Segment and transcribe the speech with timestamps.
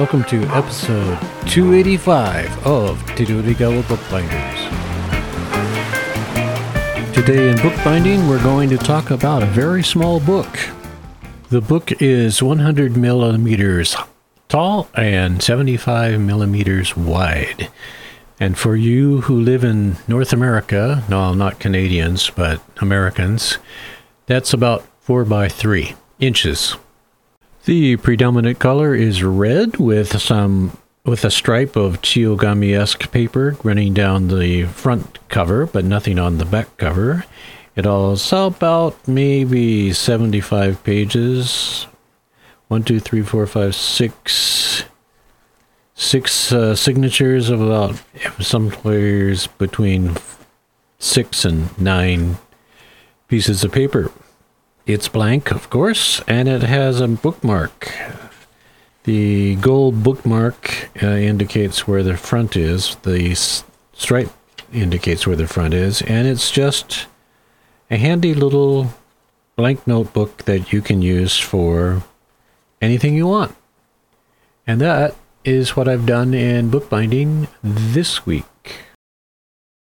[0.00, 4.60] Welcome to episode 285 of Tidurigawa Bookbinders.
[7.14, 10.58] Today in bookbinding, we're going to talk about a very small book.
[11.50, 13.94] The book is 100 millimeters
[14.48, 17.68] tall and 75 millimeters wide.
[18.40, 23.58] And for you who live in North America, no, not Canadians, but Americans,
[24.24, 26.78] that's about 4 by 3 inches.
[27.66, 34.28] The predominant color is red with some with a stripe of Chiyogami-esque paper running down
[34.28, 37.24] the front cover, but nothing on the back cover.
[37.76, 41.86] It is about maybe 75 pages.
[42.68, 44.84] One, two, three, four, five, six,
[45.94, 48.00] six uh, signatures of about
[48.40, 50.16] some players between
[50.98, 52.38] six and nine
[53.28, 54.10] pieces of paper.
[54.86, 57.92] It's blank, of course, and it has a bookmark.
[59.04, 63.34] The gold bookmark uh, indicates where the front is, the
[63.92, 64.30] stripe
[64.72, 67.06] indicates where the front is, and it's just
[67.90, 68.92] a handy little
[69.56, 72.02] blank notebook that you can use for
[72.80, 73.54] anything you want.
[74.66, 78.44] And that is what I've done in bookbinding this week.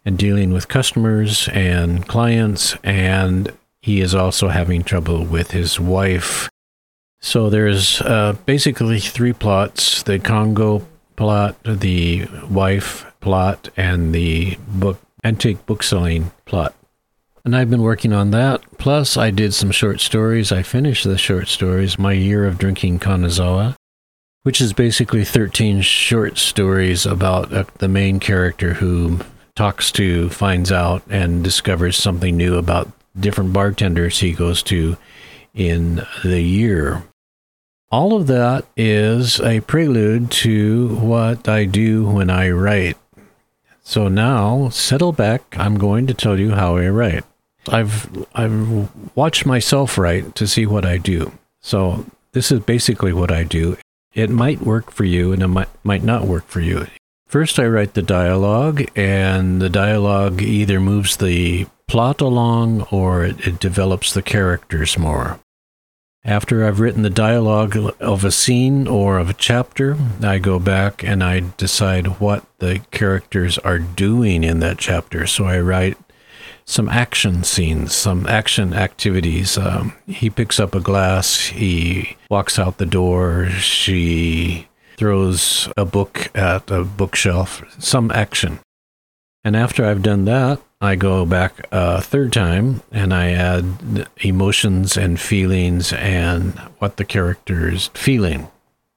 [0.07, 3.53] and dealing with customers and clients, and
[3.83, 6.49] he is also having trouble with his wife.
[7.21, 15.01] So there's uh, basically three plots the Congo plot, the wife plot, and the book
[15.25, 16.73] antique book selling plot.
[17.45, 18.61] And I've been working on that.
[18.79, 20.53] Plus, I did some short stories.
[20.53, 23.75] I finished the short stories, My Year of Drinking Kanazawa,
[24.43, 29.21] which is basically 13 short stories about uh, the main character who
[29.57, 34.97] talks to, finds out, and discovers something new about different bartenders he goes to
[35.55, 37.03] in the year.
[37.91, 42.97] All of that is a prelude to what I do when I write.
[43.83, 45.57] So now, settle back.
[45.57, 47.25] I'm going to tell you how I write.
[47.69, 51.33] I've I've watched myself write to see what I do.
[51.61, 53.77] So this is basically what I do.
[54.15, 56.87] It might work for you and it might might not work for you.
[57.27, 63.47] First I write the dialogue and the dialogue either moves the plot along or it,
[63.47, 65.41] it develops the characters more.
[66.25, 71.05] After I've written the dialogue of a scene or of a chapter, I go back
[71.05, 75.27] and I decide what the characters are doing in that chapter.
[75.27, 75.97] So I write
[76.65, 79.57] some action scenes, some action activities.
[79.57, 86.31] Um, he picks up a glass, he walks out the door, she throws a book
[86.35, 88.61] at a bookshelf, some action.
[89.45, 94.97] And after I've done that, I go back a third time and I add emotions
[94.97, 98.49] and feelings and what the character is feeling.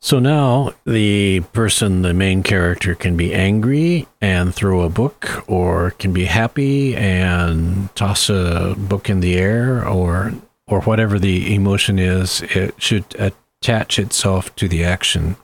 [0.01, 5.91] So now the person, the main character, can be angry and throw a book, or
[5.91, 10.33] can be happy and toss a book in the air, or
[10.67, 12.41] or whatever the emotion is.
[12.43, 15.35] It should attach itself to the action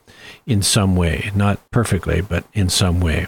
[0.45, 3.27] in some way, not perfectly, but in some way.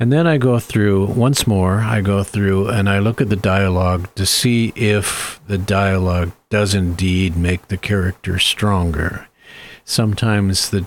[0.00, 3.36] And then I go through once more, I go through and I look at the
[3.36, 9.28] dialogue to see if the dialogue does indeed make the character stronger.
[9.84, 10.86] Sometimes the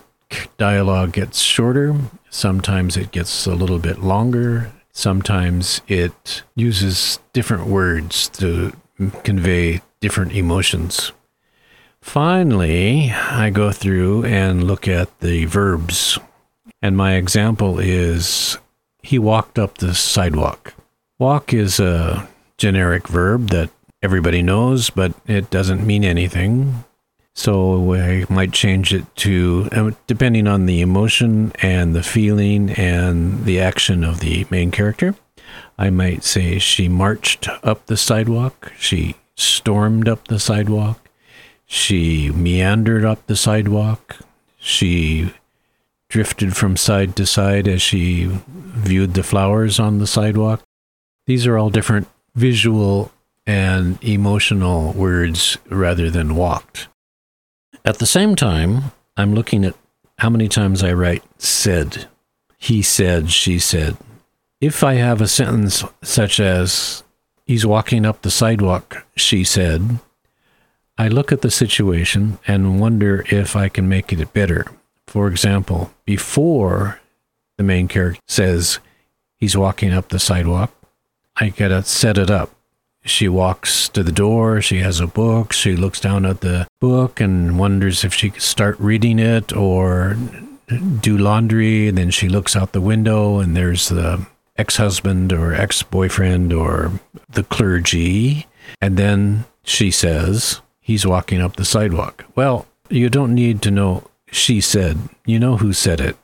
[0.58, 1.96] dialogue gets shorter,
[2.30, 8.74] sometimes it gets a little bit longer, sometimes it uses different words to
[9.24, 11.14] convey different emotions.
[12.08, 16.18] Finally, I go through and look at the verbs.
[16.82, 18.58] And my example is
[19.04, 20.74] he walked up the sidewalk.
[21.20, 22.28] Walk is a
[22.58, 23.72] generic verb that
[24.02, 26.86] everybody knows, but it doesn't mean anything.
[27.36, 33.44] So I might change it to, uh, depending on the emotion and the feeling and
[33.44, 35.14] the action of the main character,
[35.78, 41.02] I might say she marched up the sidewalk, she stormed up the sidewalk,
[41.68, 44.18] she meandered up the sidewalk,
[44.58, 45.34] she
[46.10, 50.64] drifted from side to side as she viewed the flowers on the sidewalk.
[51.26, 53.12] These are all different visual
[53.46, 56.88] and emotional words rather than walked.
[57.84, 59.76] At the same time, I'm looking at
[60.20, 62.08] how many times I write said.
[62.58, 63.98] He said, she said.
[64.62, 67.04] If I have a sentence such as,
[67.46, 70.00] he's walking up the sidewalk, she said,
[70.98, 74.66] I look at the situation and wonder if I can make it better.
[75.06, 77.00] For example, before
[77.58, 78.80] the main character says
[79.36, 80.74] he's walking up the sidewalk,
[81.36, 82.52] I gotta set it up.
[83.06, 87.22] She walks to the door, she has a book, she looks down at the book
[87.22, 90.18] and wonders if she could start reading it or
[91.00, 91.88] do laundry.
[91.88, 94.26] And then she looks out the window and there's the
[94.58, 97.00] ex husband or ex boyfriend or
[97.30, 98.48] the clergy.
[98.82, 102.24] And then she says, He's walking up the sidewalk.
[102.34, 104.98] Well, you don't need to know she said.
[105.26, 106.16] You know who said it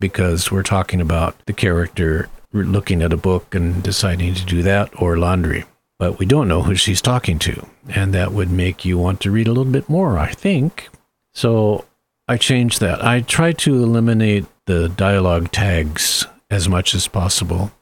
[0.00, 4.90] because we're talking about the character looking at a book and deciding to do that
[5.00, 5.64] or laundry.
[5.98, 7.66] But we don't know who she's talking to.
[7.88, 10.90] And that would make you want to read a little bit more, I think.
[11.32, 11.86] So
[12.28, 13.02] I changed that.
[13.02, 17.72] I try to eliminate the dialogue tags as much as possible.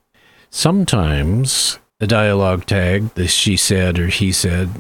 [0.49, 4.71] Sometimes the dialogue tag, the she said or he said,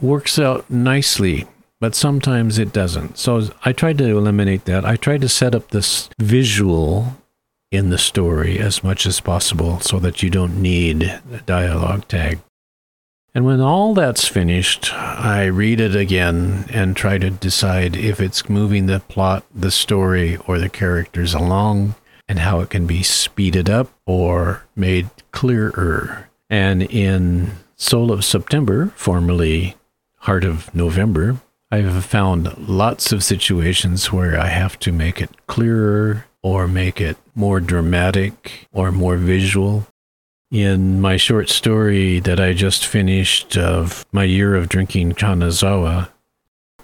[0.00, 1.46] works out nicely
[1.80, 3.18] but sometimes it doesn't.
[3.18, 4.84] So I tried to eliminate that.
[4.84, 7.16] I tried to set up this visual
[7.70, 12.40] in the story as much as possible so that you don't need a dialogue tag.
[13.34, 18.48] And when all that's finished, I read it again and try to decide if it's
[18.48, 21.94] moving the plot, the story, or the characters along
[22.26, 26.28] and how it can be speeded up or made clearer.
[26.50, 29.76] And in Soul of September, formerly
[30.16, 31.40] Heart of November,
[31.70, 37.16] I've found lots of situations where I have to make it clearer or make it
[37.36, 39.86] more dramatic or more visual.
[40.50, 46.08] In my short story that I just finished of my year of drinking Kanazawa,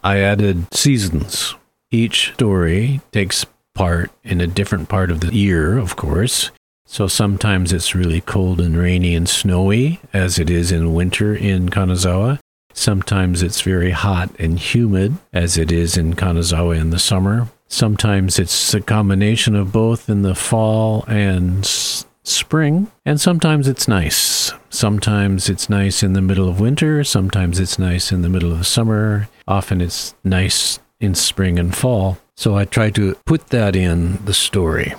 [0.05, 1.55] I added seasons.
[1.91, 6.52] Each story takes part in a different part of the year, of course.
[6.86, 11.69] So sometimes it's really cold and rainy and snowy, as it is in winter in
[11.70, 12.38] Kanazawa.
[12.72, 17.48] Sometimes it's very hot and humid, as it is in Kanazawa in the summer.
[17.69, 22.88] Sometimes it's a combination of both in the fall and s- spring.
[23.04, 24.52] And sometimes it's nice.
[24.70, 27.02] Sometimes it's nice in the middle of winter.
[27.04, 29.28] Sometimes it's nice in the middle of summer.
[29.48, 32.19] Often it's nice in spring and fall.
[32.36, 34.94] So I try to put that in the story.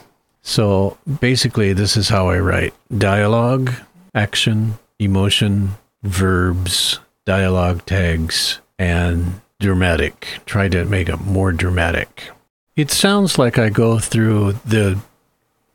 [0.48, 3.74] So basically, this is how I write dialogue,
[4.14, 5.72] action, emotion,
[6.04, 10.28] verbs, dialogue tags, and dramatic.
[10.46, 12.30] Try to make it more dramatic.
[12.76, 15.00] It sounds like I go through the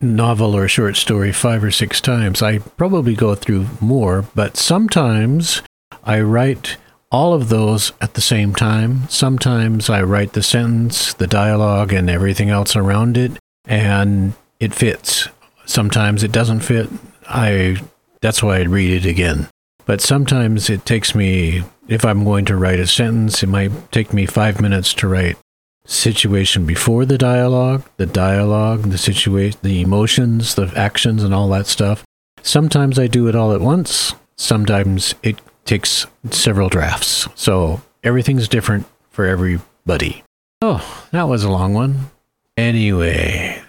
[0.01, 2.41] novel or short story five or six times.
[2.41, 5.63] I probably go through more, but sometimes
[6.05, 6.77] I write
[7.11, 9.09] all of those at the same time.
[9.09, 13.33] Sometimes I write the sentence, the dialogue, and everything else around it,
[13.67, 15.29] and it fits.
[15.65, 16.89] Sometimes it doesn't fit.
[17.29, 17.79] I
[18.21, 19.49] that's why I read it again.
[19.87, 24.13] But sometimes it takes me, if I'm going to write a sentence, it might take
[24.13, 25.37] me five minutes to write
[25.85, 31.67] situation before the dialogue, the dialogue, the situation, the emotions, the actions, and all that
[31.67, 32.05] stuff.
[32.43, 34.15] Sometimes I do it all at once.
[34.37, 37.27] Sometimes it takes several drafts.
[37.35, 40.23] So everything's different for everybody.
[40.63, 42.11] Oh, that was a long one.
[42.57, 43.60] Anyway,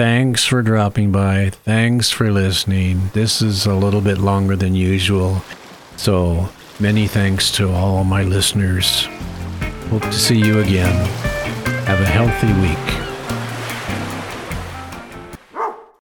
[0.00, 1.50] thanks for dropping by.
[1.50, 3.10] Thanks for listening.
[3.12, 5.42] This is a little bit longer than usual.
[5.98, 6.48] So
[6.80, 9.04] many thanks to all my listeners.
[9.90, 11.06] Hope to see you again.
[11.84, 12.99] Have a healthy week.